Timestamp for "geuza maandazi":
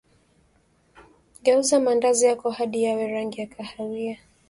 1.43-2.25